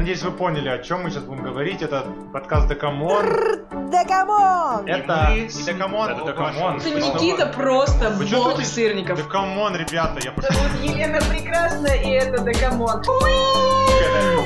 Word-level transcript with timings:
надеюсь, 0.00 0.22
вы 0.22 0.30
поняли, 0.30 0.68
о 0.70 0.78
чем 0.78 1.02
мы 1.02 1.10
сейчас 1.10 1.24
будем 1.24 1.42
говорить. 1.42 1.82
Это 1.82 2.06
подкаст 2.32 2.68
Декамон. 2.68 3.26
Декамон! 3.90 4.86
Это 4.86 5.30
не 5.34 5.46
Декамон, 5.46 6.10
это 6.10 6.24
Декамон. 6.24 6.76
Это 6.78 6.90
Никита 6.90 7.46
просто 7.46 8.10
бог 8.10 8.64
сырников. 8.64 9.18
Декамон, 9.18 9.76
ребята, 9.76 10.18
я 10.24 10.32
пошел. 10.32 10.56
Елена 10.82 11.18
Прекрасная, 11.28 11.96
и 11.96 12.10
это 12.12 12.42
Декамон. 12.42 13.02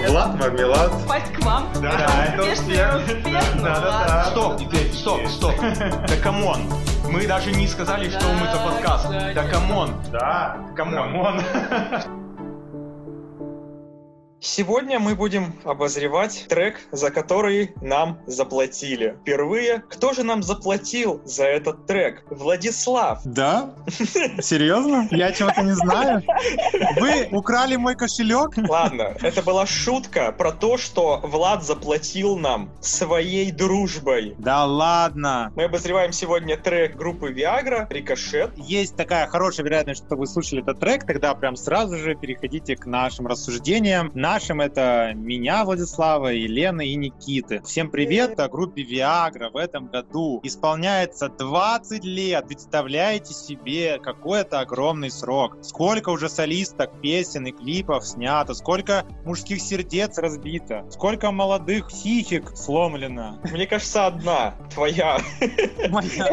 Влад 0.08 0.34
Мармелад. 0.40 0.90
Пасть 1.06 1.32
к 1.32 1.44
вам. 1.44 1.68
Да, 1.80 2.26
это 2.26 2.42
Успешно, 2.42 2.96
успех. 2.98 3.62
Да, 3.62 3.80
да, 3.80 4.04
да. 4.08 4.24
Стоп, 4.24 4.58
теперь, 4.58 4.92
стоп, 4.92 5.24
стоп. 5.28 5.54
Да 5.60 6.16
камон. 6.20 6.62
Мы 7.08 7.28
даже 7.28 7.52
не 7.52 7.68
сказали, 7.68 8.08
что 8.08 8.26
мы 8.26 8.46
за 8.52 8.58
подкаст. 8.58 9.08
Да 9.08 9.44
камон. 9.48 9.90
Да, 10.10 10.56
камон. 10.74 11.40
Сегодня 14.46 15.00
мы 15.00 15.14
будем 15.14 15.54
обозревать 15.64 16.44
трек, 16.50 16.78
за 16.92 17.10
который 17.10 17.72
нам 17.80 18.20
заплатили. 18.26 19.16
Впервые, 19.22 19.82
кто 19.88 20.12
же 20.12 20.22
нам 20.22 20.42
заплатил 20.42 21.22
за 21.24 21.46
этот 21.46 21.86
трек? 21.86 22.24
Владислав. 22.28 23.22
Да? 23.24 23.74
Серьезно? 24.42 25.08
Я 25.10 25.32
чего-то 25.32 25.62
не 25.62 25.72
знаю. 25.72 26.22
Вы 27.00 27.28
украли 27.30 27.76
мой 27.76 27.94
кошелек? 27.96 28.50
Ладно, 28.68 29.16
это 29.22 29.42
была 29.42 29.64
шутка 29.64 30.30
про 30.30 30.52
то, 30.52 30.76
что 30.76 31.20
Влад 31.22 31.64
заплатил 31.64 32.36
нам 32.36 32.70
своей 32.82 33.50
дружбой. 33.50 34.34
Да 34.36 34.66
ладно. 34.66 35.52
Мы 35.56 35.64
обозреваем 35.64 36.12
сегодня 36.12 36.58
трек 36.58 36.96
группы 36.96 37.32
Viagra 37.32 37.86
«Рикошет». 37.88 38.50
Есть 38.58 38.94
такая 38.94 39.26
хорошая 39.26 39.64
вероятность, 39.64 40.04
что 40.04 40.16
вы 40.16 40.26
слушали 40.26 40.60
этот 40.60 40.80
трек, 40.80 41.06
тогда 41.06 41.34
прям 41.34 41.56
сразу 41.56 41.96
же 41.96 42.14
переходите 42.14 42.76
к 42.76 42.84
нашим 42.84 43.26
рассуждениям. 43.26 44.12
Нашим 44.34 44.60
это 44.60 45.12
меня, 45.14 45.64
Владислава, 45.64 46.26
Елены 46.26 46.88
и 46.88 46.96
Никиты. 46.96 47.62
Всем 47.62 47.88
привет! 47.88 48.40
О 48.40 48.48
группе 48.48 48.82
Viagra 48.82 49.48
в 49.52 49.56
этом 49.56 49.86
году 49.86 50.40
исполняется 50.42 51.28
20 51.28 52.02
лет. 52.02 52.48
Представляете 52.48 53.32
себе, 53.32 54.00
какой 54.00 54.40
это 54.40 54.58
огромный 54.58 55.12
срок. 55.12 55.58
Сколько 55.62 56.08
уже 56.08 56.28
солисток, 56.28 57.00
песен 57.00 57.46
и 57.46 57.52
клипов 57.52 58.04
снято, 58.04 58.54
сколько 58.54 59.06
мужских 59.24 59.60
сердец 59.60 60.18
разбито, 60.18 60.84
сколько 60.90 61.30
молодых 61.30 61.86
психик 61.86 62.56
сломлено. 62.56 63.38
Мне 63.52 63.68
кажется, 63.68 64.06
одна, 64.06 64.56
твоя. 64.74 65.18
Моя. 65.90 66.28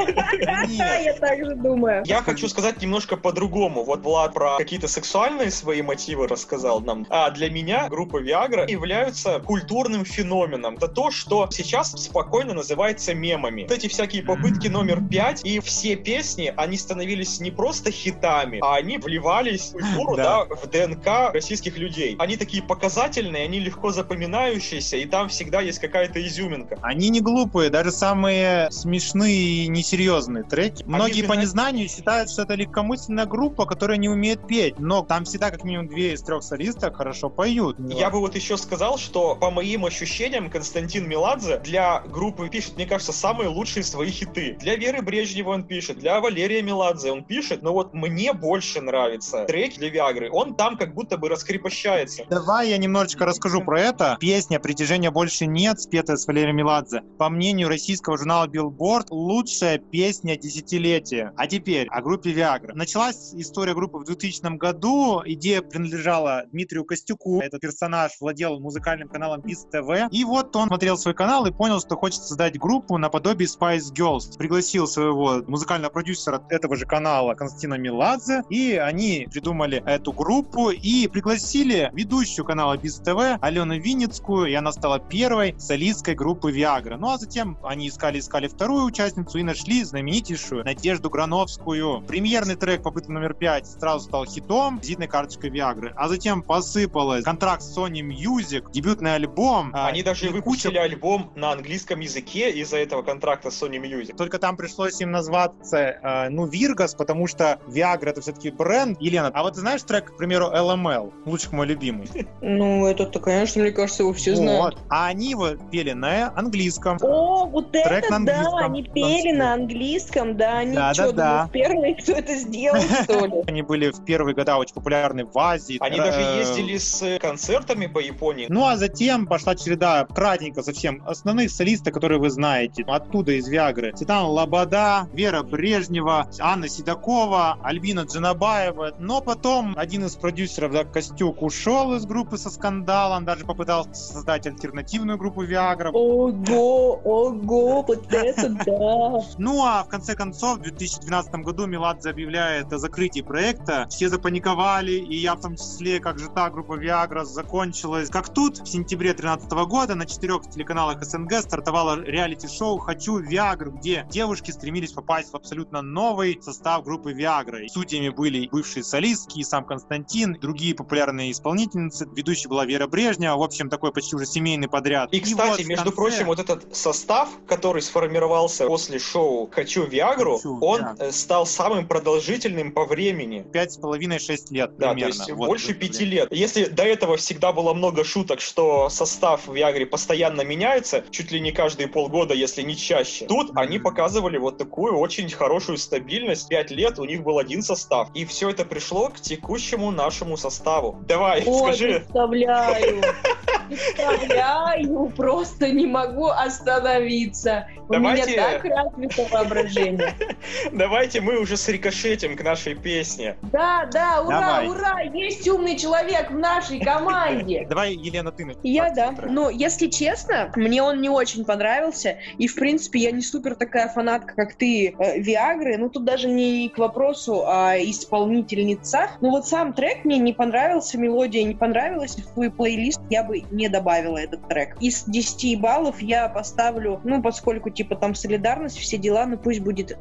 Нет. 0.65 1.05
Я 1.05 1.13
так 1.19 1.45
же 1.45 1.53
думаю. 1.53 2.01
Я 2.07 2.23
хочу 2.23 2.47
сказать 2.47 2.81
немножко 2.81 3.15
по-другому. 3.15 3.83
Вот 3.83 4.01
Влад 4.01 4.33
про 4.33 4.57
какие-то 4.57 4.87
сексуальные 4.87 5.51
свои 5.51 5.83
мотивы 5.83 6.27
рассказал 6.27 6.79
нам. 6.79 7.05
А 7.11 7.29
для 7.29 7.51
меня 7.51 7.80
группа 7.89 8.21
Viagra 8.21 8.69
являются 8.69 9.39
культурным 9.39 10.05
феноменом. 10.05 10.75
Это 10.75 10.87
то, 10.87 11.11
что 11.11 11.47
сейчас 11.51 11.91
спокойно 11.91 12.53
называется 12.53 13.13
мемами. 13.13 13.63
Вот 13.63 13.71
эти 13.71 13.87
всякие 13.87 14.23
попытки 14.23 14.67
номер 14.67 15.01
пять, 15.09 15.43
и 15.45 15.59
все 15.59 15.95
песни, 15.95 16.53
они 16.55 16.77
становились 16.77 17.39
не 17.39 17.51
просто 17.51 17.91
хитами, 17.91 18.59
а 18.61 18.75
они 18.75 18.97
вливались 18.97 19.69
в 19.69 19.71
культуру, 19.73 20.15
Да. 20.21 20.45
в 20.45 20.67
ДНК 20.67 21.33
российских 21.33 21.77
людей. 21.77 22.15
Они 22.19 22.37
такие 22.37 22.61
показательные, 22.63 23.43
они 23.45 23.59
легко 23.59 23.91
запоминающиеся, 23.91 24.97
и 24.97 25.05
там 25.05 25.29
всегда 25.29 25.61
есть 25.61 25.79
какая-то 25.79 26.25
изюминка. 26.25 26.77
Они 26.81 27.09
не 27.09 27.21
глупые, 27.21 27.69
даже 27.69 27.91
самые 27.91 28.69
смешные 28.71 29.65
и 29.65 29.67
несерьезные 29.67 30.43
треки. 30.43 30.83
Многие 30.85 31.23
по 31.23 31.35
на- 31.35 31.41
незнанию 31.41 31.87
считают, 31.87 32.29
что 32.29 32.43
это 32.43 32.53
легкомысленная 32.55 33.25
группа, 33.25 33.65
которая 33.65 33.97
не 33.97 34.09
умеет 34.09 34.47
петь. 34.47 34.79
Но 34.79 35.01
там 35.01 35.25
всегда 35.25 35.49
как 35.51 35.63
минимум 35.63 35.87
две 35.87 36.13
из 36.13 36.21
трех 36.21 36.43
солисток 36.43 36.95
хорошо 36.97 37.29
поют. 37.29 37.70
Я 37.79 38.09
бы 38.09 38.19
вот 38.19 38.35
еще 38.35 38.57
сказал, 38.57 38.97
что 38.97 39.35
по 39.35 39.51
моим 39.51 39.85
ощущениям 39.85 40.49
Константин 40.49 41.07
Меладзе 41.07 41.59
для 41.59 42.01
группы 42.01 42.49
пишет, 42.49 42.75
мне 42.75 42.85
кажется, 42.85 43.13
самые 43.13 43.49
лучшие 43.49 43.83
свои 43.83 44.11
хиты. 44.11 44.57
Для 44.59 44.75
Веры 44.75 45.01
Брежнева 45.01 45.51
он 45.51 45.63
пишет, 45.63 45.99
для 45.99 46.19
Валерия 46.19 46.61
Меладзе 46.61 47.11
он 47.11 47.23
пишет, 47.23 47.61
но 47.61 47.73
вот 47.73 47.93
мне 47.93 48.33
больше 48.33 48.81
нравится 48.81 49.45
трек 49.45 49.75
для 49.77 49.89
Виагры. 49.89 50.29
Он 50.31 50.55
там 50.55 50.77
как 50.77 50.93
будто 50.93 51.17
бы 51.17 51.29
раскрепощается. 51.29 52.25
Давай 52.29 52.69
я 52.69 52.77
немножечко 52.77 53.25
расскажу 53.25 53.61
про 53.61 53.79
это. 53.79 54.17
Песня 54.19 54.59
«Притяжения 54.59 55.11
больше 55.11 55.45
нет», 55.45 55.79
спетая 55.79 56.17
с 56.17 56.27
Валерием 56.27 56.55
Меладзе. 56.55 57.01
По 57.17 57.29
мнению 57.29 57.67
российского 57.67 58.17
журнала 58.17 58.47
Billboard, 58.47 59.07
лучшая 59.09 59.77
песня 59.77 60.37
десятилетия. 60.37 61.33
А 61.37 61.47
теперь 61.47 61.87
о 61.89 62.01
группе 62.01 62.31
Viagra. 62.31 62.73
Началась 62.73 63.33
история 63.33 63.73
группы 63.73 63.97
в 63.97 64.05
2000 64.05 64.57
году. 64.57 65.21
Идея 65.25 65.61
принадлежала 65.61 66.43
Дмитрию 66.51 66.85
Костюку. 66.85 67.41
Этот 67.41 67.60
персонаж 67.61 68.11
владел 68.19 68.59
музыкальным 68.59 69.07
каналом 69.07 69.41
Biz 69.41 69.69
TV. 69.71 70.09
И 70.09 70.25
вот 70.25 70.53
он 70.55 70.67
смотрел 70.67 70.97
свой 70.97 71.13
канал 71.13 71.45
и 71.45 71.51
понял, 71.51 71.79
что 71.79 71.95
хочет 71.95 72.23
создать 72.23 72.59
группу 72.59 72.97
наподобие 72.97 73.47
Spice 73.47 73.93
Girls. 73.93 74.37
Пригласил 74.37 74.87
своего 74.87 75.43
музыкального 75.47 75.91
продюсера 75.91 76.43
этого 76.49 76.75
же 76.75 76.85
канала 76.85 77.35
Константина 77.35 77.75
Меладзе. 77.75 78.43
И 78.49 78.73
они 78.73 79.27
придумали 79.31 79.81
эту 79.85 80.11
группу 80.11 80.71
и 80.71 81.07
пригласили 81.07 81.89
ведущую 81.93 82.45
канала 82.45 82.75
Biz 82.77 83.03
TV 83.03 83.37
Алену 83.39 83.79
Винницкую, 83.79 84.47
и 84.47 84.53
она 84.53 84.71
стала 84.71 84.99
первой 84.99 85.55
солисткой 85.59 86.15
группы 86.15 86.51
Viagra. 86.51 86.97
Ну 86.97 87.11
а 87.11 87.17
затем 87.17 87.57
они 87.63 87.89
искали-искали 87.89 88.47
вторую 88.47 88.85
участницу 88.85 89.37
и 89.37 89.43
нашли 89.43 89.83
знаменитейшую 89.83 90.65
Надежду 90.65 91.11
Грановскую. 91.11 92.01
Премьерный 92.01 92.55
трек 92.55 92.81
попытка 92.81 93.11
номер 93.11 93.35
пять 93.35 93.67
сразу 93.67 94.05
стал 94.07 94.25
хитом, 94.25 94.79
визитной 94.79 95.07
карточкой 95.07 95.51
Viagra. 95.51 95.93
А 95.95 96.07
затем 96.07 96.41
посыпалось 96.41 97.23
контракт 97.23 97.50
с 97.59 97.77
Sony 97.77 98.01
Music, 98.01 98.71
дебютный 98.71 99.15
альбом. 99.15 99.71
а, 99.73 99.87
Они 99.87 100.03
даже 100.03 100.27
и 100.27 100.29
выпустили 100.29 100.71
куча 100.73 100.81
альбом 100.83 101.31
на 101.35 101.51
английском 101.51 101.99
языке 101.99 102.51
из-за 102.51 102.77
этого 102.77 103.01
контракта 103.01 103.51
с 103.51 103.61
Sony 103.61 103.81
Music. 103.81 104.15
Только 104.15 104.39
там 104.39 104.55
пришлось 104.57 105.01
им 105.01 105.11
назваться, 105.11 105.77
э, 105.77 106.29
ну, 106.29 106.45
Виргас, 106.45 106.95
потому 106.95 107.27
что 107.27 107.59
Viagra 107.67 108.09
это 108.09 108.21
все-таки 108.21 108.51
бренд. 108.51 108.99
Елена, 109.01 109.31
а 109.33 109.43
вот 109.43 109.55
ты 109.55 109.59
знаешь 109.61 109.81
трек, 109.83 110.13
к 110.13 110.17
примеру, 110.17 110.47
LML? 110.53 111.11
Лучших 111.25 111.51
мой 111.51 111.65
любимый. 111.67 112.07
Ну, 112.41 112.85
это-то, 112.87 113.19
конечно, 113.19 113.61
мне 113.61 113.71
кажется, 113.71 114.03
его 114.03 114.13
все 114.13 114.35
знают. 114.35 114.75
Вот. 114.75 114.77
А 114.89 115.07
они 115.07 115.31
его 115.31 115.49
пели 115.71 115.91
на 115.93 116.31
английском. 116.37 116.97
О, 117.01 117.45
вот 117.45 117.71
Трек 117.71 117.85
это 118.05 118.19
на 118.19 118.25
да, 118.25 118.33
английском. 118.39 118.63
они 118.71 118.83
пели 118.83 119.31
на 119.35 119.53
английском, 119.53 120.37
да, 120.37 120.57
они 120.59 120.75
Да, 120.75 120.93
что, 120.93 121.11
да, 121.11 121.47
думаешь, 121.47 121.51
первые, 121.51 121.95
кто 121.95 122.11
это 122.13 122.35
сделал, 122.35 122.79
что 122.81 123.25
ли? 123.25 123.33
Они 123.47 123.61
были 123.61 123.89
в 123.91 124.03
первые 124.05 124.35
года 124.35 124.57
очень 124.57 124.73
популярны 124.73 125.25
в 125.25 125.37
Азии. 125.37 125.77
Они 125.79 125.97
Э, 125.97 126.03
даже 126.03 126.19
ездили 126.21 126.77
с 126.77 127.01
концертами 127.41 127.87
по 127.87 127.97
Японии. 127.97 128.45
Ну 128.49 128.67
а 128.67 128.77
затем 128.77 129.25
пошла 129.25 129.55
череда 129.55 130.05
кратенько 130.05 130.61
совсем 130.61 131.01
основных 131.07 131.49
солистов, 131.49 131.91
которые 131.91 132.19
вы 132.19 132.29
знаете. 132.29 132.83
Оттуда 132.87 133.31
из 133.31 133.47
Виагры. 133.47 133.93
Светлана 133.95 134.27
Лобода, 134.27 135.07
Вера 135.11 135.41
Брежнева, 135.41 136.29
Анна 136.39 136.69
Седокова, 136.69 137.57
Альбина 137.63 138.01
Джанабаева. 138.01 138.93
Но 138.99 139.21
потом 139.21 139.73
один 139.75 140.05
из 140.05 140.15
продюсеров, 140.15 140.71
да, 140.71 140.83
Костюк, 140.83 141.41
ушел 141.41 141.95
из 141.95 142.05
группы 142.05 142.37
со 142.37 142.51
скандалом, 142.51 143.25
даже 143.25 143.43
попытался 143.43 143.95
создать 143.95 144.45
альтернативную 144.45 145.17
группу 145.17 145.41
Виагра. 145.41 145.89
Ого, 145.89 147.01
ого, 147.03 147.81
вот 147.87 148.13
это 148.13 148.49
да. 148.49 149.21
Ну 149.39 149.65
а 149.65 149.83
в 149.83 149.87
конце 149.87 150.13
концов, 150.13 150.59
в 150.59 150.61
2012 150.61 151.33
году 151.37 151.65
Меладзе 151.65 152.11
объявляет 152.11 152.71
о 152.71 152.77
закрытии 152.77 153.21
проекта. 153.21 153.87
Все 153.89 154.09
запаниковали, 154.09 154.91
и 154.91 155.15
я 155.15 155.33
в 155.33 155.41
том 155.41 155.55
числе, 155.55 155.99
как 155.99 156.19
же 156.19 156.29
та 156.29 156.51
группа 156.51 156.73
Viagra 156.73 157.30
закончилась. 157.31 158.09
Как 158.09 158.29
тут, 158.33 158.59
в 158.59 158.67
сентябре 158.67 159.13
2013 159.13 159.51
года 159.67 159.95
на 159.95 160.05
четырех 160.05 160.41
телеканалах 160.49 161.03
СНГ 161.03 161.33
стартовало 161.41 162.01
реалити-шоу 162.03 162.77
«Хочу 162.77 163.19
Viagra», 163.21 163.69
где 163.77 164.05
девушки 164.09 164.51
стремились 164.51 164.91
попасть 164.91 165.31
в 165.31 165.35
абсолютно 165.35 165.81
новый 165.81 166.39
состав 166.41 166.83
группы 166.83 167.13
Viagra. 167.13 167.67
Судьями 167.69 168.09
были 168.09 168.47
бывшие 168.51 168.83
солистки, 168.83 169.39
и 169.39 169.43
сам 169.43 169.65
Константин, 169.65 170.37
другие 170.39 170.75
популярные 170.75 171.31
исполнительницы. 171.31 172.07
Ведущей 172.13 172.47
была 172.47 172.65
Вера 172.65 172.87
Брежнева. 172.87 173.37
В 173.37 173.43
общем, 173.43 173.69
такой 173.69 173.91
почти 173.91 174.15
уже 174.15 174.25
семейный 174.25 174.67
подряд. 174.67 175.11
И, 175.13 175.19
кстати, 175.19 175.61
вот 175.61 175.67
между 175.67 175.85
конце- 175.85 175.95
прочим, 175.95 176.25
вот 176.27 176.39
этот 176.39 176.75
состав, 176.75 177.29
который 177.47 177.81
сформировался 177.81 178.67
после 178.67 178.99
шоу 178.99 179.49
«Хочу 179.51 179.85
Виагру», 179.85 180.35
«Хочу 180.37 180.59
он 180.61 180.79
Виагру». 180.81 180.95
э, 180.99 181.11
стал 181.11 181.45
самым 181.45 181.87
продолжительным 181.87 182.71
по 182.71 182.85
времени. 182.85 183.45
пять 183.51 183.71
с 183.73 183.77
половиной-шесть 183.77 184.51
лет 184.51 184.75
Да, 184.77 184.93
примерно. 184.93 185.13
то 185.13 185.19
есть 185.19 185.31
Вот 185.31 185.47
больше 185.47 185.73
пяти 185.73 186.05
лет. 186.05 186.31
Если 186.31 186.65
до 186.65 186.83
этого 186.83 187.17
всегда 187.21 187.53
было 187.53 187.73
много 187.73 188.03
шуток, 188.03 188.41
что 188.41 188.89
состав 188.89 189.47
в 189.47 189.55
Виагре 189.55 189.85
постоянно 189.85 190.41
меняется, 190.41 191.03
чуть 191.09 191.31
ли 191.31 191.39
не 191.39 191.51
каждые 191.51 191.87
полгода, 191.87 192.33
если 192.33 192.61
не 192.61 192.75
чаще, 192.75 193.25
тут 193.25 193.51
они 193.55 193.79
показывали 193.79 194.37
вот 194.37 194.57
такую 194.57 194.97
очень 194.97 195.29
хорошую 195.29 195.77
стабильность. 195.77 196.49
Пять 196.49 196.71
лет 196.71 196.99
у 196.99 197.05
них 197.05 197.23
был 197.23 197.39
один 197.39 197.61
состав. 197.61 198.09
И 198.13 198.25
все 198.25 198.49
это 198.49 198.65
пришло 198.65 199.09
к 199.09 199.21
текущему 199.21 199.91
нашему 199.91 200.35
составу. 200.37 200.99
Давай, 201.07 201.43
Ой, 201.45 201.73
скажи. 201.73 201.99
представляю. 201.99 203.01
Представляю. 203.71 205.11
просто 205.15 205.69
не 205.69 205.85
могу 205.85 206.27
остановиться. 206.27 207.67
У 207.87 207.93
Давайте- 207.93 208.31
меня 208.31 208.59
так 208.59 208.63
развито 208.63 209.27
воображение. 209.31 210.13
Давайте 210.71 211.21
мы 211.21 211.39
уже 211.39 211.57
срикошетим 211.57 212.37
к 212.37 212.43
нашей 212.43 212.75
песне. 212.75 213.35
Да, 213.51 213.89
да, 213.91 214.21
ура, 214.21 214.39
Давай. 214.39 214.67
ура, 214.67 215.01
есть 215.13 215.47
умный 215.47 215.77
человек 215.77 216.31
в 216.31 216.37
нашей 216.37 216.79
команде. 216.79 217.65
Давай, 217.69 217.93
Елена, 217.93 218.31
ты 218.31 218.45
начни. 218.45 218.71
Я 218.71 218.91
да. 218.91 219.13
Но 219.23 219.49
если 219.49 219.87
честно, 219.87 220.51
мне 220.55 220.81
он 220.81 221.01
не 221.01 221.09
очень 221.09 221.43
понравился. 221.45 222.17
И 222.37 222.47
в 222.47 222.55
принципе 222.55 222.99
я 222.99 223.11
не 223.11 223.21
супер 223.21 223.55
такая 223.55 223.89
фанатка, 223.89 224.33
как 224.35 224.53
ты, 224.55 224.95
э, 224.97 225.19
Виагры. 225.19 225.77
Ну 225.77 225.89
тут 225.89 226.05
даже 226.05 226.27
не 226.29 226.69
к 226.69 226.77
вопросу 226.77 227.45
о 227.47 227.75
исполнительницах. 227.77 229.17
Ну 229.21 229.31
вот 229.31 229.47
сам 229.47 229.73
трек 229.73 230.05
мне 230.05 230.17
не 230.17 230.33
понравился, 230.33 230.97
мелодия 230.97 231.43
не 231.43 231.55
понравилась. 231.55 232.15
В 232.15 232.33
свой 232.33 232.51
плейлист 232.51 233.01
я 233.09 233.23
бы 233.23 233.41
не 233.51 233.60
добавила 233.69 234.17
этот 234.17 234.47
трек. 234.47 234.77
Из 234.79 235.03
10 235.05 235.59
баллов 235.59 236.01
я 236.01 236.27
поставлю, 236.29 236.99
ну 237.03 237.21
поскольку 237.21 237.69
типа 237.69 237.95
там 237.95 238.15
солидарность, 238.15 238.77
все 238.77 238.97
дела, 238.97 239.25
ну 239.25 239.37
пусть 239.37 239.59
будет 239.61 239.97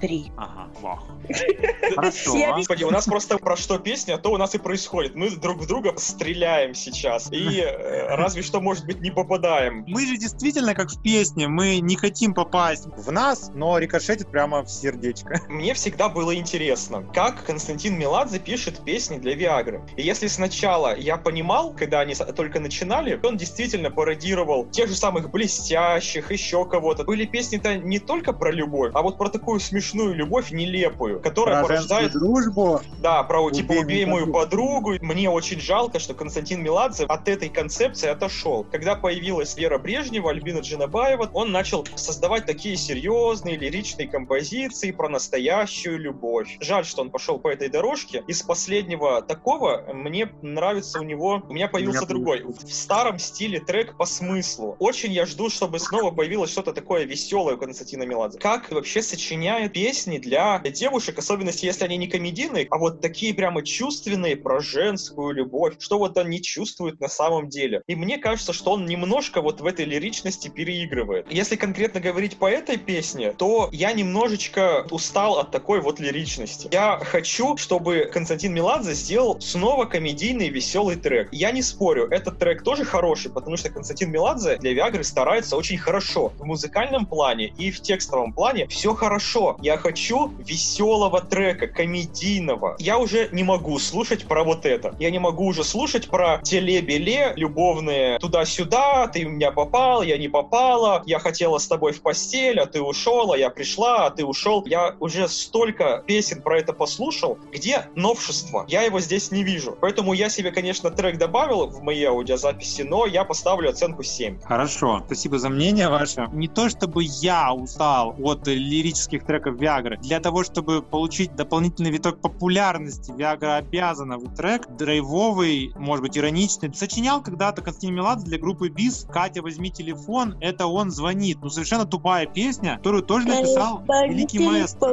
3. 0.00 0.32
Ага, 0.36 0.70
вах. 0.80 1.04
Хорошо. 1.94 2.34
Господи, 2.54 2.84
у 2.84 2.90
нас 2.90 3.06
просто 3.06 3.38
про 3.38 3.56
что 3.56 3.78
песня, 3.78 4.18
то 4.18 4.32
у 4.32 4.36
нас 4.36 4.54
и 4.54 4.58
происходит. 4.58 5.14
Мы 5.14 5.30
друг 5.30 5.58
в 5.58 5.66
друга 5.66 5.94
стреляем 5.96 6.74
сейчас. 6.74 7.30
И 7.32 7.60
э, 7.60 8.14
разве 8.14 8.42
что, 8.42 8.60
может 8.60 8.86
быть, 8.86 9.00
не 9.00 9.10
попадаем. 9.10 9.84
Мы 9.86 10.06
же 10.06 10.16
действительно, 10.16 10.74
как 10.74 10.90
в 10.90 11.02
песне, 11.02 11.48
мы 11.48 11.80
не 11.80 11.96
хотим 11.96 12.34
попасть 12.34 12.86
в 12.86 13.10
нас, 13.10 13.50
но 13.54 13.78
рикошетит 13.78 14.28
прямо 14.28 14.62
в 14.62 14.70
сердечко. 14.70 15.40
Мне 15.48 15.74
всегда 15.74 16.08
было 16.08 16.34
интересно, 16.34 17.02
как 17.14 17.44
Константин 17.44 17.98
Меладзе 17.98 18.38
пишет 18.38 18.84
песни 18.84 19.18
для 19.18 19.34
Виагры. 19.34 19.82
И 19.96 20.02
если 20.02 20.26
сначала 20.26 20.96
я 20.96 21.16
понимал, 21.16 21.74
когда 21.74 22.00
они 22.00 22.14
только 22.14 22.60
начинали, 22.60 22.99
он 23.22 23.36
действительно 23.36 23.90
пародировал 23.90 24.66
тех 24.66 24.88
же 24.88 24.94
самых 24.94 25.30
блестящих, 25.30 26.30
еще 26.30 26.64
кого-то. 26.64 27.04
Были 27.04 27.24
песни-то 27.24 27.76
не 27.76 27.98
только 27.98 28.32
про 28.32 28.52
любовь, 28.52 28.92
а 28.94 29.02
вот 29.02 29.18
про 29.18 29.28
такую 29.28 29.60
смешную 29.60 30.14
любовь 30.14 30.50
нелепую, 30.50 31.20
которая 31.20 31.60
Про 31.60 31.68
порождает 31.68 32.12
дружбу. 32.12 32.80
Да, 33.00 33.22
про 33.24 33.50
типа 33.50 33.72
Убей 33.72 33.82
убей 33.82 34.04
мою 34.04 34.20
мою 34.20 34.32
подругу. 34.32 34.94
Мне 35.00 35.30
очень 35.30 35.60
жалко, 35.60 35.98
что 35.98 36.14
Константин 36.14 36.62
Меладзе 36.62 37.04
от 37.04 37.28
этой 37.28 37.48
концепции 37.48 38.08
отошел. 38.08 38.64
Когда 38.64 38.94
появилась 38.94 39.56
Вера 39.56 39.78
Брежнева, 39.78 40.30
Альбина 40.30 40.60
Джанабаева, 40.60 41.30
он 41.32 41.52
начал 41.52 41.86
создавать 41.94 42.46
такие 42.46 42.76
серьезные 42.76 43.56
лиричные 43.56 44.08
композиции 44.08 44.90
про 44.90 45.08
настоящую 45.08 45.98
любовь. 45.98 46.56
Жаль, 46.60 46.84
что 46.84 47.02
он 47.02 47.10
пошел 47.10 47.38
по 47.38 47.48
этой 47.48 47.68
дорожке. 47.68 48.22
Из 48.26 48.42
последнего 48.42 49.22
такого 49.22 49.84
мне 49.92 50.30
нравится 50.42 51.00
у 51.00 51.02
него... 51.02 51.42
У 51.48 51.52
меня 51.52 51.68
появился 51.68 52.00
меня 52.00 52.08
другой. 52.08 52.42
В 52.42 52.72
старом 52.90 53.20
стиле 53.20 53.60
трек 53.60 53.96
по 53.96 54.04
смыслу. 54.04 54.74
Очень 54.80 55.12
я 55.12 55.24
жду, 55.24 55.48
чтобы 55.48 55.78
снова 55.78 56.10
появилось 56.10 56.50
что-то 56.50 56.72
такое 56.72 57.04
веселое 57.04 57.54
у 57.54 57.58
Константина 57.58 58.02
Меладзе. 58.02 58.40
Как 58.40 58.68
вообще 58.72 59.00
сочиняет 59.00 59.74
песни 59.74 60.18
для 60.18 60.58
девушек, 60.58 61.16
особенно 61.16 61.52
если 61.54 61.84
они 61.84 61.96
не 61.96 62.08
комедийные, 62.08 62.66
а 62.68 62.78
вот 62.78 63.00
такие 63.00 63.32
прямо 63.32 63.62
чувственные 63.62 64.34
про 64.34 64.58
женскую 64.58 65.32
любовь, 65.32 65.74
что 65.78 65.98
вот 65.98 66.18
они 66.18 66.42
чувствуют 66.42 66.98
на 67.00 67.06
самом 67.06 67.48
деле. 67.48 67.84
И 67.86 67.94
мне 67.94 68.18
кажется, 68.18 68.52
что 68.52 68.72
он 68.72 68.86
немножко 68.86 69.40
вот 69.40 69.60
в 69.60 69.66
этой 69.66 69.84
лиричности 69.84 70.48
переигрывает. 70.48 71.30
Если 71.30 71.54
конкретно 71.54 72.00
говорить 72.00 72.38
по 72.38 72.50
этой 72.50 72.76
песне, 72.76 73.30
то 73.34 73.68
я 73.70 73.92
немножечко 73.92 74.84
устал 74.90 75.38
от 75.38 75.52
такой 75.52 75.80
вот 75.80 76.00
лиричности. 76.00 76.68
Я 76.72 76.98
хочу, 76.98 77.56
чтобы 77.56 78.10
Константин 78.12 78.52
Меладзе 78.52 78.94
сделал 78.94 79.40
снова 79.40 79.84
комедийный 79.84 80.48
веселый 80.48 80.96
трек. 80.96 81.28
Я 81.30 81.52
не 81.52 81.62
спорю, 81.62 82.08
этот 82.10 82.40
трек 82.40 82.64
тоже 82.70 82.84
хороший, 82.84 83.32
потому 83.32 83.56
что 83.56 83.68
Константин 83.68 84.12
Меладзе 84.12 84.56
для 84.58 84.72
Виагры 84.72 85.02
старается 85.02 85.56
очень 85.56 85.76
хорошо. 85.76 86.32
В 86.38 86.44
музыкальном 86.44 87.04
плане 87.04 87.48
и 87.58 87.72
в 87.72 87.80
текстовом 87.80 88.32
плане 88.32 88.68
все 88.68 88.94
хорошо. 88.94 89.56
Я 89.60 89.76
хочу 89.76 90.28
веселого 90.38 91.20
трека, 91.20 91.66
комедийного. 91.66 92.76
Я 92.78 92.98
уже 92.98 93.28
не 93.32 93.42
могу 93.42 93.76
слушать 93.80 94.24
про 94.24 94.44
вот 94.44 94.66
это. 94.66 94.94
Я 95.00 95.10
не 95.10 95.18
могу 95.18 95.46
уже 95.46 95.64
слушать 95.64 96.06
про 96.06 96.38
теле-беле, 96.44 97.32
любовные 97.34 98.20
туда-сюда, 98.20 99.08
ты 99.08 99.24
меня 99.24 99.50
попал, 99.50 100.02
я 100.02 100.16
не 100.16 100.28
попала, 100.28 101.02
я 101.06 101.18
хотела 101.18 101.58
с 101.58 101.66
тобой 101.66 101.90
в 101.92 102.02
постель, 102.02 102.60
а 102.60 102.66
ты 102.66 102.80
ушел, 102.80 103.32
а 103.32 103.36
я 103.36 103.50
пришла, 103.50 104.06
а 104.06 104.10
ты 104.10 104.24
ушел. 104.24 104.64
Я 104.64 104.94
уже 105.00 105.26
столько 105.26 106.04
песен 106.06 106.40
про 106.40 106.60
это 106.60 106.72
послушал. 106.72 107.36
Где 107.52 107.86
новшество? 107.96 108.64
Я 108.68 108.82
его 108.82 109.00
здесь 109.00 109.32
не 109.32 109.42
вижу. 109.42 109.76
Поэтому 109.80 110.12
я 110.12 110.28
себе, 110.28 110.52
конечно, 110.52 110.92
трек 110.92 111.18
добавил 111.18 111.66
в 111.66 111.82
мои 111.82 112.04
аудиозаписи, 112.04 112.59
но 112.84 113.06
я 113.06 113.24
поставлю 113.24 113.70
оценку 113.70 114.02
7. 114.02 114.40
Хорошо, 114.42 115.02
спасибо 115.06 115.38
за 115.38 115.48
мнение 115.48 115.88
ваше. 115.88 116.28
Не 116.32 116.48
то 116.48 116.68
чтобы 116.68 117.02
я 117.04 117.52
устал 117.52 118.14
от 118.18 118.46
лирических 118.46 119.24
треков 119.24 119.56
Виагры. 119.60 119.98
Для 119.98 120.20
того, 120.20 120.44
чтобы 120.44 120.82
получить 120.82 121.34
дополнительный 121.34 121.90
виток 121.90 122.20
популярности, 122.20 123.12
Виагра 123.16 123.56
обязана 123.56 124.18
в 124.18 124.34
трек 124.34 124.68
драйвовый, 124.76 125.72
может 125.76 126.02
быть, 126.02 126.16
ироничный. 126.16 126.72
Сочинял 126.74 127.22
когда-то 127.22 127.62
Константин 127.62 127.94
Меладзе 127.94 128.26
для 128.26 128.38
группы 128.38 128.68
БИС 128.68 129.06
«Катя, 129.10 129.42
возьми 129.42 129.70
телефон», 129.70 130.36
это 130.40 130.66
он 130.66 130.90
звонит. 130.90 131.38
Ну, 131.42 131.48
совершенно 131.48 131.86
тупая 131.86 132.26
песня, 132.26 132.76
которую 132.76 133.02
тоже 133.02 133.26
написал 133.26 133.82
великий 134.08 134.38
маэстро. 134.38 134.90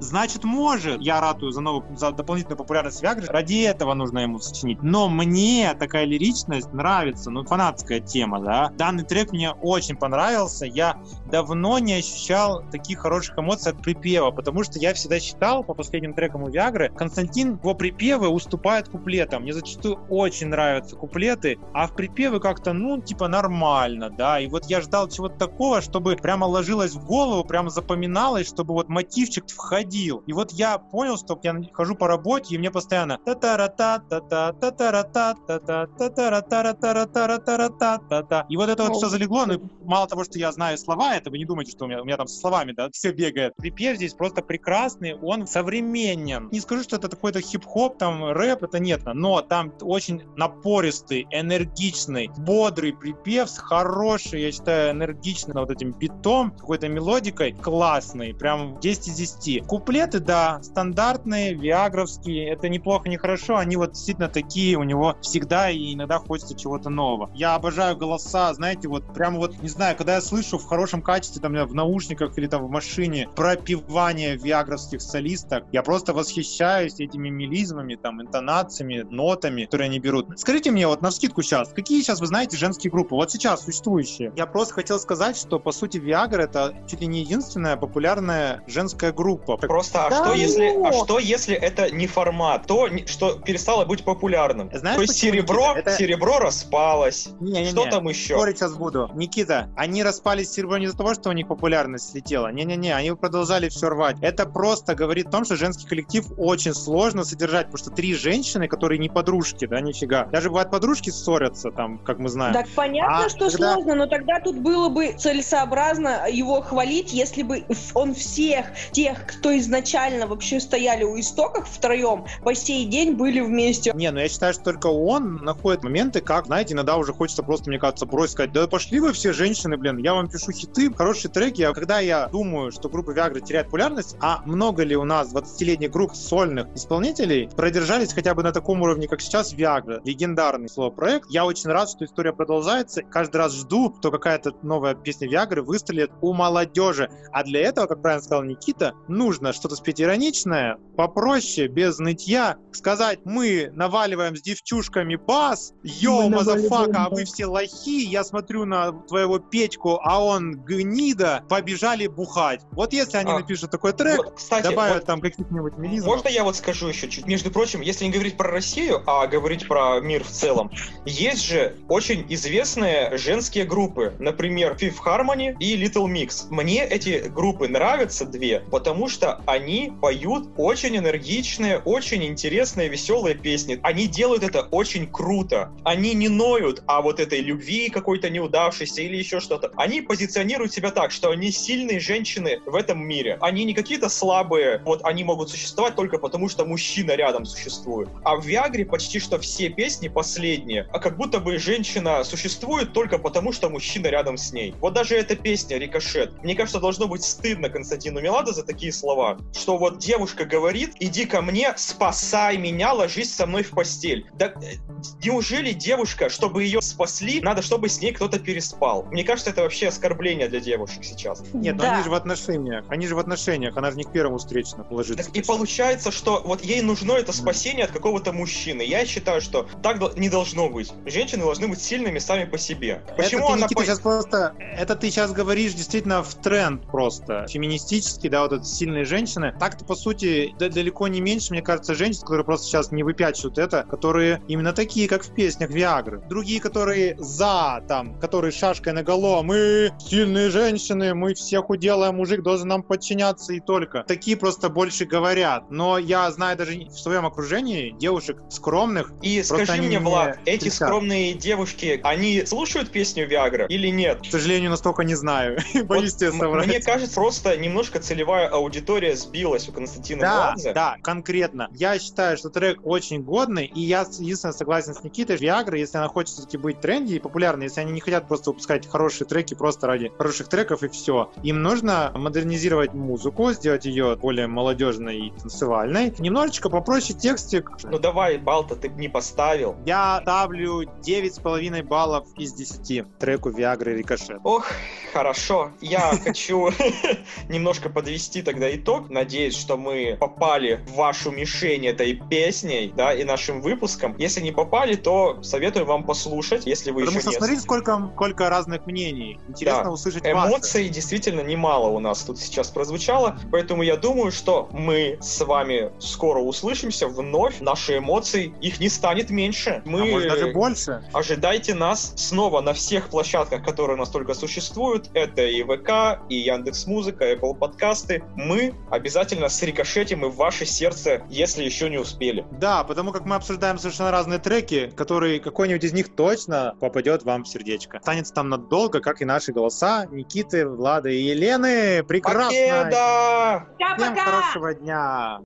Значит, 0.00 0.44
может. 0.44 1.00
Я 1.00 1.20
ратую 1.20 1.52
за, 1.52 1.60
новую, 1.60 1.84
за 1.96 2.12
дополнительную 2.12 2.58
популярность 2.58 3.02
Виагры. 3.02 3.26
Ради 3.26 3.62
этого 3.62 3.94
нужно 3.94 4.20
ему 4.20 4.38
сочинить. 4.38 4.82
Но 4.82 5.08
мне 5.08 5.74
такая 5.78 6.04
лиричность 6.04 6.69
нравится. 6.72 7.30
Ну, 7.30 7.44
фанатская 7.44 8.00
тема, 8.00 8.40
да. 8.40 8.70
Данный 8.76 9.04
трек 9.04 9.32
мне 9.32 9.52
очень 9.52 9.96
понравился. 9.96 10.66
Я 10.66 10.96
давно 11.30 11.78
не 11.78 11.94
ощущал 11.94 12.62
таких 12.70 13.00
хороших 13.00 13.38
эмоций 13.38 13.72
от 13.72 13.82
припева, 13.82 14.30
потому 14.30 14.64
что 14.64 14.78
я 14.78 14.94
всегда 14.94 15.20
считал 15.20 15.64
по 15.64 15.74
последним 15.74 16.14
трекам 16.14 16.42
у 16.42 16.48
Виагры, 16.48 16.90
Константин 16.90 17.58
его 17.62 17.74
припевы 17.74 18.28
уступает 18.28 18.88
куплетам. 18.88 19.42
Мне 19.42 19.52
зачастую 19.52 19.98
очень 20.08 20.48
нравятся 20.48 20.96
куплеты, 20.96 21.58
а 21.72 21.86
в 21.86 21.94
припевы 21.94 22.40
как-то, 22.40 22.72
ну, 22.72 23.00
типа 23.00 23.28
нормально, 23.28 24.10
да. 24.10 24.40
И 24.40 24.48
вот 24.48 24.66
я 24.66 24.80
ждал 24.80 25.08
чего-то 25.08 25.36
такого, 25.36 25.80
чтобы 25.80 26.16
прямо 26.16 26.44
ложилось 26.44 26.94
в 26.94 27.04
голову, 27.04 27.44
прямо 27.44 27.70
запоминалось, 27.70 28.48
чтобы 28.48 28.74
вот 28.74 28.88
мотивчик 28.88 29.48
входил. 29.48 30.22
И 30.26 30.32
вот 30.32 30.52
я 30.52 30.78
понял, 30.78 31.16
что 31.16 31.38
я 31.42 31.54
хожу 31.72 31.94
по 31.94 32.06
работе, 32.06 32.54
и 32.54 32.58
мне 32.58 32.70
постоянно 32.70 33.18
та 33.24 33.34
та 33.34 33.56
ра 33.56 33.68
та 33.68 33.98
та 33.98 34.20
та 34.20 34.52
та 34.52 34.70
та 34.70 34.90
ра 34.90 35.02
та 35.02 35.34
та 35.34 35.58
та 35.58 35.86
та 35.86 36.40
та 36.40 36.59
ра 36.62 36.74
та 36.74 36.94
ра 36.94 37.06
та 37.06 37.26
ра 37.26 37.38
та 37.38 37.98
та 37.98 38.22
та 38.22 38.46
И 38.48 38.56
вот 38.56 38.68
это 38.68 38.88
вот 38.88 38.96
все 38.96 39.08
залегло, 39.08 39.46
ну, 39.46 39.54
и 39.54 39.58
мало 39.84 40.06
того, 40.06 40.24
что 40.24 40.38
я 40.38 40.52
знаю 40.52 40.78
слова, 40.78 41.16
это 41.16 41.30
вы 41.30 41.38
не 41.38 41.44
думайте, 41.44 41.72
что 41.72 41.84
у 41.84 41.88
меня, 41.88 42.02
у 42.02 42.04
меня 42.04 42.16
там 42.16 42.26
со 42.26 42.38
словами, 42.38 42.72
да, 42.72 42.88
все 42.90 43.12
бегает. 43.12 43.54
Припев 43.56 43.96
здесь 43.96 44.14
просто 44.14 44.42
прекрасный, 44.42 45.14
он 45.14 45.46
современен. 45.46 46.48
Не 46.52 46.60
скажу, 46.60 46.82
что 46.82 46.96
это 46.96 47.08
какой-то 47.08 47.40
хип-хоп, 47.40 47.98
там, 47.98 48.32
рэп, 48.32 48.64
это 48.64 48.78
нет, 48.78 49.02
но 49.04 49.40
там 49.42 49.72
очень 49.80 50.22
напористый, 50.36 51.26
энергичный, 51.30 52.30
бодрый 52.36 52.92
припев 52.92 53.50
с 53.50 53.58
хорошей, 53.58 54.42
я 54.42 54.52
считаю, 54.52 54.92
энергичным 54.92 55.58
вот 55.58 55.70
этим 55.70 55.92
битом, 55.92 56.52
какой-то 56.52 56.88
мелодикой, 56.88 57.52
классный, 57.52 58.34
прям 58.34 58.78
10 58.80 59.08
из 59.08 59.34
10. 59.36 59.66
Куплеты, 59.66 60.20
да, 60.20 60.62
стандартные, 60.62 61.54
виагровские, 61.54 62.48
это 62.48 62.68
неплохо, 62.68 63.08
не 63.08 63.16
хорошо, 63.16 63.56
они 63.56 63.76
вот 63.76 63.92
действительно 63.92 64.28
такие 64.28 64.76
у 64.76 64.82
него 64.82 65.16
всегда 65.20 65.70
и 65.70 65.94
иногда 65.94 66.18
хочется 66.18 66.49
чего-то 66.54 66.90
нового. 66.90 67.30
Я 67.34 67.54
обожаю 67.54 67.96
голоса, 67.96 68.52
знаете, 68.54 68.88
вот 68.88 69.12
прям 69.14 69.36
вот, 69.36 69.60
не 69.62 69.68
знаю, 69.68 69.96
когда 69.96 70.14
я 70.14 70.20
слышу 70.20 70.58
в 70.58 70.64
хорошем 70.66 71.02
качестве, 71.02 71.40
там, 71.40 71.52
в 71.54 71.74
наушниках 71.74 72.36
или 72.38 72.46
там 72.46 72.64
в 72.66 72.70
машине 72.70 73.28
пропивание 73.34 74.36
виагровских 74.36 75.00
солисток, 75.02 75.64
я 75.72 75.82
просто 75.82 76.12
восхищаюсь 76.12 77.00
этими 77.00 77.28
мелизмами, 77.28 77.94
там, 77.94 78.22
интонациями, 78.22 79.06
нотами, 79.10 79.64
которые 79.64 79.86
они 79.86 79.98
берут. 79.98 80.38
Скажите 80.38 80.70
мне 80.70 80.86
вот 80.86 81.02
на 81.02 81.10
вскидку 81.10 81.42
сейчас, 81.42 81.72
какие 81.72 82.02
сейчас 82.02 82.20
вы 82.20 82.26
знаете 82.26 82.56
женские 82.56 82.90
группы? 82.90 83.14
Вот 83.14 83.30
сейчас 83.30 83.64
существующие. 83.64 84.32
Я 84.36 84.46
просто 84.46 84.74
хотел 84.74 84.98
сказать, 84.98 85.36
что 85.36 85.58
по 85.58 85.72
сути 85.72 85.98
Виагра 85.98 86.42
это 86.42 86.74
чуть 86.88 87.00
ли 87.00 87.06
не 87.06 87.20
единственная 87.20 87.76
популярная 87.76 88.62
женская 88.66 89.12
группа. 89.12 89.56
Просто, 89.56 90.06
а 90.06 90.10
Да 90.10 90.24
что 90.24 90.34
если, 90.34 90.68
а 90.68 90.90
ну! 90.90 91.04
что 91.04 91.18
если 91.18 91.54
это 91.54 91.90
не 91.94 92.06
формат, 92.06 92.66
то 92.66 92.88
что 93.06 93.38
перестало 93.38 93.84
быть 93.84 94.04
популярным? 94.04 94.70
Знаешь, 94.72 94.96
то 94.96 95.02
есть 95.02 95.14
серебро? 95.14 95.74
Это- 95.74 95.92
серебро 95.92 96.39
распалось. 96.40 97.28
Не-не-не. 97.40 97.70
Что 97.70 97.86
там 97.86 98.08
еще? 98.08 98.34
Спорить 98.36 98.58
сейчас 98.58 98.74
буду. 98.74 99.10
Никита, 99.14 99.68
они 99.76 100.02
распались 100.02 100.48
с 100.50 100.52
серебром 100.54 100.80
не 100.80 100.86
из-за 100.86 100.96
того, 100.96 101.14
что 101.14 101.30
у 101.30 101.32
них 101.32 101.48
популярность 101.48 102.10
слетела. 102.10 102.52
Не-не-не, 102.52 102.94
они 102.94 103.12
продолжали 103.12 103.68
все 103.68 103.88
рвать. 103.88 104.16
Это 104.22 104.46
просто 104.46 104.94
говорит 104.94 105.28
о 105.28 105.30
том, 105.30 105.44
что 105.44 105.56
женский 105.56 105.86
коллектив 105.86 106.26
очень 106.36 106.74
сложно 106.74 107.24
содержать, 107.24 107.66
потому 107.66 107.78
что 107.78 107.90
три 107.90 108.14
женщины, 108.14 108.68
которые 108.68 108.98
не 108.98 109.08
подружки, 109.08 109.66
да, 109.66 109.80
нифига. 109.80 110.24
Даже 110.26 110.48
бывают 110.48 110.70
подружки 110.70 111.10
ссорятся, 111.10 111.70
там, 111.70 111.98
как 111.98 112.18
мы 112.18 112.28
знаем. 112.28 112.54
Так 112.54 112.66
понятно, 112.74 113.24
А, 113.26 113.28
что 113.28 113.50
тогда- 113.50 113.74
сложно, 113.74 113.94
но 113.94 114.06
тогда 114.06 114.40
тут 114.40 114.56
было 114.58 114.88
бы 114.88 115.12
целесообразно 115.54 116.26
его 116.30 116.60
хвалить, 116.62 117.12
если 117.12 117.42
бы 117.42 117.64
он 117.94 118.14
всех 118.14 118.66
тех, 118.92 119.26
кто 119.26 119.56
изначально 119.58 120.26
вообще 120.26 120.60
стояли 120.60 121.04
у 121.04 121.18
истоков 121.18 121.68
втроем, 121.68 122.24
по 122.42 122.54
сей 122.54 122.84
день 122.86 123.14
были 123.14 123.40
вместе. 123.40 123.92
Не, 123.94 124.10
ну 124.10 124.20
я 124.20 124.28
считаю, 124.28 124.52
что 124.54 124.64
только 124.64 124.86
он 124.86 125.36
находит 125.36 125.82
моменты, 125.82 126.20
как, 126.30 126.46
знаете, 126.46 126.74
иногда 126.74 126.96
уже 126.96 127.12
хочется 127.12 127.42
просто 127.42 127.70
мне 127.70 127.80
кажется, 127.80 128.06
брось 128.06 128.30
сказать, 128.30 128.52
да 128.52 128.68
пошли 128.68 129.00
вы 129.00 129.12
все 129.12 129.32
женщины, 129.32 129.76
блин, 129.76 129.98
я 129.98 130.14
вам 130.14 130.30
пишу 130.30 130.52
хиты, 130.52 130.94
хорошие 130.94 131.28
треки, 131.28 131.62
а 131.62 131.72
когда 131.72 131.98
я 131.98 132.28
думаю, 132.28 132.70
что 132.70 132.88
группа 132.88 133.10
Viagra 133.10 133.40
теряет 133.40 133.66
популярность, 133.66 134.16
а 134.20 134.40
много 134.46 134.84
ли 134.84 134.94
у 134.94 135.02
нас 135.02 135.34
20-летних 135.34 135.90
групп 135.90 136.14
сольных 136.14 136.68
исполнителей 136.76 137.48
продержались 137.48 138.12
хотя 138.12 138.32
бы 138.36 138.44
на 138.44 138.52
таком 138.52 138.80
уровне, 138.80 139.08
как 139.08 139.20
сейчас 139.20 139.52
Viagra, 139.52 140.00
легендарный 140.04 140.68
слово 140.68 140.90
проект, 140.90 141.28
я 141.30 141.44
очень 141.44 141.68
рад, 141.68 141.90
что 141.90 142.04
история 142.04 142.32
продолжается, 142.32 143.02
каждый 143.02 143.38
раз 143.38 143.52
жду, 143.52 143.92
что 143.98 144.12
какая-то 144.12 144.52
новая 144.62 144.94
песня 144.94 145.28
Viagra 145.28 145.62
выстрелит 145.62 146.12
у 146.20 146.32
молодежи, 146.32 147.10
а 147.32 147.42
для 147.42 147.62
этого, 147.62 147.86
как 147.86 148.02
правильно 148.02 148.22
сказал 148.22 148.44
Никита, 148.44 148.92
нужно 149.08 149.52
что-то 149.52 149.74
спеть 149.74 150.00
ироничное, 150.00 150.78
попроще, 150.96 151.66
без 151.66 151.98
нытья, 151.98 152.56
сказать, 152.70 153.18
мы 153.24 153.72
наваливаем 153.74 154.36
с 154.36 154.42
девчушками 154.42 155.16
бас, 155.16 155.72
yo, 155.82 156.19
Мы 156.28 156.36
motherfucker, 156.36 157.06
а 157.06 157.10
вы 157.10 157.24
все 157.24 157.46
лохи, 157.46 158.04
я 158.04 158.24
смотрю 158.24 158.64
на 158.64 158.92
твоего 158.92 159.38
Петьку, 159.38 160.00
а 160.02 160.22
он 160.22 160.52
гнида, 160.52 161.44
побежали 161.48 162.06
бухать. 162.06 162.60
Вот 162.72 162.92
если 162.92 163.16
они 163.16 163.32
А, 163.32 163.38
напишут 163.38 163.70
такой 163.70 163.92
трек, 163.92 164.18
Вот, 164.18 164.34
кстати, 164.34 164.64
добавят 164.64 164.96
вот 164.96 165.04
там 165.06 165.20
каких-нибудь 165.20 165.76
мелизмов. 165.78 166.06
Можно 166.06 166.28
я 166.28 166.44
вот 166.44 166.56
скажу 166.56 166.88
еще 166.88 167.08
чуть? 167.08 167.26
Между 167.26 167.50
прочим, 167.50 167.80
если 167.80 168.04
не 168.04 168.10
говорить 168.10 168.36
про 168.36 168.50
Россию, 168.50 169.02
а 169.06 169.26
говорить 169.26 169.66
про 169.68 170.00
мир 170.00 170.24
в 170.24 170.28
целом, 170.28 170.70
есть 171.04 171.44
же 171.44 171.76
очень 171.88 172.26
известные 172.28 173.16
женские 173.18 173.64
группы, 173.64 174.14
например, 174.18 174.76
Fifth 174.80 174.98
Harmony 175.04 175.56
и 175.58 175.76
Little 175.82 176.06
Mix. 176.06 176.46
Мне 176.50 176.84
эти 176.84 177.28
группы 177.28 177.68
нравятся 177.68 178.24
две, 178.24 178.60
потому 178.60 179.08
что 179.08 179.42
они 179.46 179.92
поют 180.00 180.48
очень 180.56 180.96
энергичные, 180.96 181.78
очень 181.78 182.24
интересные, 182.24 182.88
веселые 182.88 183.34
песни. 183.34 183.78
Они 183.82 184.06
делают 184.06 184.42
это 184.42 184.62
очень 184.62 185.06
круто. 185.06 185.72
Они 185.84 185.99
не 186.08 186.28
ноют 186.28 186.82
о 186.86 187.02
вот 187.02 187.20
этой 187.20 187.40
любви 187.40 187.88
какой-то 187.88 188.30
неудавшейся 188.30 189.02
или 189.02 189.16
еще 189.16 189.40
что-то. 189.40 189.70
Они 189.76 190.00
позиционируют 190.00 190.72
себя 190.72 190.90
так, 190.90 191.12
что 191.12 191.30
они 191.30 191.50
сильные 191.50 192.00
женщины 192.00 192.60
в 192.66 192.74
этом 192.74 193.02
мире. 193.06 193.38
Они 193.40 193.64
не 193.64 193.74
какие-то 193.74 194.08
слабые, 194.08 194.82
вот 194.84 195.04
они 195.04 195.24
могут 195.24 195.50
существовать 195.50 195.96
только 195.96 196.18
потому, 196.18 196.48
что 196.48 196.64
мужчина 196.64 197.12
рядом 197.12 197.44
существует. 197.44 198.08
А 198.24 198.36
в 198.36 198.44
Виагре 198.44 198.84
почти 198.84 199.20
что 199.20 199.38
все 199.38 199.68
песни 199.68 200.08
последние, 200.08 200.88
а 200.92 200.98
как 200.98 201.16
будто 201.16 201.40
бы 201.40 201.58
женщина 201.58 202.24
существует 202.24 202.92
только 202.92 203.18
потому, 203.18 203.52
что 203.52 203.68
мужчина 203.68 204.08
рядом 204.08 204.36
с 204.36 204.52
ней. 204.52 204.74
Вот 204.80 204.94
даже 204.94 205.16
эта 205.16 205.36
песня 205.36 205.78
«Рикошет». 205.78 206.42
Мне 206.42 206.54
кажется, 206.54 206.80
должно 206.80 207.06
быть 207.06 207.22
стыдно 207.22 207.68
Константину 207.68 208.20
Меладзе 208.20 208.52
за 208.52 208.64
такие 208.64 208.92
слова, 208.92 209.38
что 209.54 209.78
вот 209.78 209.98
девушка 209.98 210.44
говорит, 210.44 210.94
иди 211.00 211.26
ко 211.26 211.42
мне, 211.42 211.72
спасай 211.76 212.56
меня, 212.56 212.92
ложись 212.92 213.34
со 213.34 213.46
мной 213.46 213.62
в 213.62 213.70
постель. 213.70 214.26
Да 214.34 214.46
э, 214.46 214.76
неужели 215.24 215.72
девушка, 215.72 215.89
чтобы 216.28 216.64
ее 216.64 216.80
спасли, 216.82 217.40
надо, 217.40 217.62
чтобы 217.62 217.88
с 217.88 218.00
ней 218.00 218.12
кто-то 218.12 218.38
переспал? 218.38 219.04
Мне 219.10 219.24
кажется, 219.24 219.50
это 219.50 219.62
вообще 219.62 219.88
оскорбление 219.88 220.48
для 220.48 220.60
девушек 220.60 221.02
сейчас. 221.04 221.42
Нет, 221.52 221.76
ну 221.76 221.82
Да. 221.82 221.94
они 221.94 222.04
же 222.04 222.10
в 222.10 222.14
отношениях. 222.14 222.84
Они 222.88 223.06
же 223.06 223.14
в 223.14 223.18
отношениях. 223.18 223.76
Она 223.76 223.90
же 223.90 223.96
не 223.96 224.04
к 224.04 224.12
первому 224.12 224.38
встречному 224.38 224.86
ложится. 224.90 225.24
Так 225.24 225.34
и 225.34 225.42
получается, 225.42 226.10
что 226.10 226.42
вот 226.44 226.64
ей 226.64 226.82
нужно 226.82 227.12
это 227.12 227.32
спасение 227.32 227.84
от 227.84 227.90
какого-то 227.92 228.32
мужчины. 228.32 228.82
Я 228.82 229.04
считаю, 229.06 229.40
что 229.40 229.68
так 229.82 230.16
не 230.16 230.28
должно 230.28 230.68
быть. 230.68 230.92
Женщины 231.06 231.42
должны 231.42 231.68
быть 231.68 231.80
сильными 231.80 232.18
сами 232.18 232.44
по 232.44 232.58
себе. 232.58 233.02
Почему 233.16 233.44
это 233.44 233.48
ты, 233.48 233.52
она 233.54 233.62
Никита, 233.66 233.74
по- 233.80 233.84
сейчас 233.84 234.00
просто... 234.00 234.54
Это 234.76 234.94
ты 234.96 235.10
сейчас 235.10 235.32
говоришь 235.32 235.72
действительно 235.74 236.22
в 236.22 236.34
тренд 236.34 236.86
просто. 236.86 237.46
Феминистический, 237.48 238.28
да, 238.28 238.42
вот 238.42 238.52
эти 238.52 238.64
сильные 238.64 239.04
женщины. 239.04 239.54
Так-то, 239.58 239.84
по 239.84 239.94
сути, 239.94 240.54
да- 240.58 240.68
далеко 240.68 241.08
не 241.08 241.20
меньше, 241.20 241.52
мне 241.52 241.62
кажется, 241.62 241.94
женщин, 241.94 242.20
которые 242.22 242.44
просто 242.44 242.66
сейчас 242.66 242.92
не 242.92 243.02
выпячивают 243.02 243.58
это, 243.58 243.84
которые 243.88 244.42
именно 244.48 244.72
такие, 244.72 245.08
как 245.08 245.22
в 245.24 245.34
песнях 245.34 245.70
Виагры. 245.80 246.20
Другие, 246.28 246.60
которые 246.60 247.16
за, 247.18 247.82
там, 247.88 248.18
которые 248.20 248.52
шашкой 248.52 248.92
наголо, 248.92 249.42
мы 249.42 249.90
сильные 249.98 250.50
женщины, 250.50 251.14
мы 251.14 251.32
всех 251.34 251.70
уделаем, 251.70 252.16
мужик 252.16 252.42
должен 252.42 252.68
нам 252.68 252.82
подчиняться 252.82 253.54
и 253.54 253.60
только. 253.60 254.04
Такие 254.06 254.36
просто 254.36 254.68
больше 254.68 255.06
говорят. 255.06 255.70
Но 255.70 255.96
я 255.98 256.30
знаю 256.30 256.58
даже 256.58 256.72
в 256.88 256.98
своем 256.98 257.24
окружении 257.24 257.90
девушек 257.98 258.36
скромных, 258.50 259.12
И 259.22 259.42
скажи 259.42 259.72
мне, 259.78 259.88
не 259.88 259.98
Влад, 259.98 260.38
эти 260.44 260.64
кричат. 260.64 260.74
скромные 260.88 261.32
девушки, 261.34 261.98
они 262.04 262.44
слушают 262.44 262.90
песню 262.90 263.26
Виагра 263.26 263.66
или 263.66 263.88
нет? 263.88 264.20
к 264.20 264.30
сожалению, 264.30 264.70
настолько 264.70 265.02
не 265.04 265.14
знаю. 265.14 265.58
Боюсь 265.84 266.14
тебе 266.14 266.32
соврать. 266.32 266.66
Мне 266.66 266.80
кажется, 266.80 267.14
просто 267.14 267.56
немножко 267.56 268.00
целевая 268.00 268.48
аудитория 268.48 269.16
сбилась 269.16 269.68
у 269.68 269.72
Константина 269.72 270.20
Да, 270.20 270.34
Меладзе. 270.34 270.72
да, 270.74 270.96
конкретно. 271.02 271.68
Я 271.72 271.98
считаю, 271.98 272.36
что 272.36 272.50
трек 272.50 272.80
очень 272.84 273.22
годный, 273.22 273.64
и 273.66 273.80
я 273.80 274.00
единственное 274.18 274.52
согласен 274.52 274.94
с 274.94 275.02
Никитой, 275.02 275.36
Viagra, 275.70 275.78
если 275.78 275.98
она 275.98 276.08
хочет 276.08 276.34
все-таки 276.34 276.56
быть 276.56 276.80
тренди 276.80 277.14
и 277.14 277.18
популярной, 277.18 277.64
если 277.64 277.80
они 277.80 277.92
не 277.92 278.00
хотят 278.00 278.28
просто 278.28 278.50
выпускать 278.50 278.86
хорошие 278.88 279.26
треки 279.26 279.54
просто 279.54 279.86
ради 279.86 280.10
хороших 280.16 280.48
треков 280.48 280.82
и 280.82 280.88
все, 280.88 281.30
им 281.42 281.62
нужно 281.62 282.12
модернизировать 282.14 282.94
музыку, 282.94 283.52
сделать 283.52 283.84
ее 283.84 284.16
более 284.16 284.46
молодежной 284.46 285.18
и 285.18 285.30
танцевальной, 285.30 286.14
немножечко 286.18 286.68
попроще 286.68 287.18
текстик. 287.18 287.70
Ну 287.84 287.98
давай, 287.98 288.38
Балта, 288.38 288.76
ты 288.76 288.88
не 288.88 289.08
поставил. 289.08 289.76
Я 289.86 290.20
ставлю 290.22 290.82
9,5 290.82 291.82
баллов 291.82 292.26
из 292.36 292.52
10 292.52 293.18
треку 293.18 293.50
Viagra 293.50 293.94
Рикошет. 293.94 294.40
Ох, 294.44 294.66
хорошо. 295.12 295.72
Я 295.80 296.12
хочу 296.24 296.70
немножко 297.48 297.88
подвести 297.88 298.42
тогда 298.42 298.74
итог. 298.74 299.10
Надеюсь, 299.10 299.56
что 299.56 299.76
мы 299.76 300.16
попали 300.18 300.84
в 300.88 300.94
вашу 300.94 301.30
мишень 301.30 301.86
этой 301.86 302.14
песней, 302.14 302.92
да, 302.94 303.12
и 303.12 303.24
нашим 303.24 303.60
выпуском. 303.60 304.16
Если 304.18 304.40
не 304.40 304.52
попали, 304.52 304.94
то 304.94 305.42
советую 305.42 305.59
вам 305.84 306.04
послушать, 306.04 306.66
если 306.66 306.90
вы 306.90 307.00
Потому 307.00 307.18
еще 307.18 307.20
что 307.20 307.30
не... 307.30 307.36
смотрите, 307.36 307.60
сколько, 307.62 308.10
сколько 308.14 308.48
разных 308.48 308.86
мнений. 308.86 309.38
Интересно 309.48 309.84
Да. 309.84 309.90
услышать. 309.90 310.24
Эмоций 310.26 310.88
действительно 310.88 311.40
немало 311.42 311.88
у 311.88 312.00
нас 312.00 312.22
тут 312.22 312.38
сейчас 312.38 312.70
прозвучало, 312.70 313.36
поэтому 313.50 313.82
я 313.82 313.96
думаю, 313.96 314.32
что 314.32 314.68
мы 314.72 315.18
с 315.20 315.40
вами 315.44 315.92
скоро 315.98 316.40
услышимся 316.40 317.06
вновь. 317.08 317.60
Наши 317.60 317.98
эмоции, 317.98 318.54
их 318.60 318.80
не 318.80 318.88
станет 318.88 319.30
меньше. 319.30 319.82
Мы 319.84 320.02
А 320.02 320.04
может 320.06 320.28
даже 320.28 320.52
больше. 320.52 321.04
Ожидайте 321.12 321.74
нас 321.74 322.12
снова 322.16 322.60
на 322.60 322.72
всех 322.72 323.08
площадках, 323.08 323.64
которые 323.64 323.96
у 323.96 323.98
нас 323.98 324.08
только 324.10 324.34
существуют. 324.34 325.10
Это 325.14 325.42
и 325.46 325.62
ВК, 325.62 326.22
и 326.28 326.36
Яндекс 326.36 326.86
Музыка, 326.86 327.32
Apple 327.32 327.54
подкасты. 327.54 328.24
Мы 328.34 328.74
обязательно 328.90 329.48
срикошетим 329.48 330.24
и 330.24 330.28
в 330.28 330.36
ваше 330.36 330.64
сердце, 330.66 331.22
если 331.28 331.64
еще 331.64 331.90
не 331.90 331.98
успели. 331.98 332.44
Да, 332.52 332.84
потому 332.84 333.12
как 333.12 333.24
мы 333.26 333.36
обсуждаем 333.36 333.78
совершенно 333.78 334.10
разные 334.10 334.38
треки, 334.38 334.90
которые 334.96 335.38
какой-нибудь 335.50 335.84
из 335.84 335.92
них 335.92 336.14
точно 336.14 336.74
попадет 336.80 337.24
вам 337.24 337.44
в 337.44 337.48
сердечко. 337.48 337.98
Останется 337.98 338.32
там 338.32 338.48
надолго, 338.48 339.00
как 339.00 339.20
и 339.20 339.24
наши 339.24 339.52
голоса 339.52 340.06
Никиты, 340.06 340.66
Влада 340.66 341.08
и 341.08 341.20
Елены. 341.20 342.02
Прекрасно! 342.04 342.46
Покеда! 342.48 343.66
Всем 343.96 344.16
хорошего 344.16 344.74
дня! 344.74 345.38